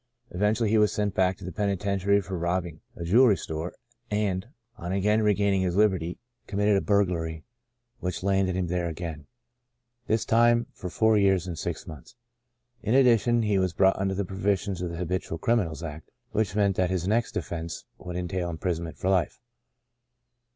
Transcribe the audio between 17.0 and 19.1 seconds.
next offense would entail imprison ment for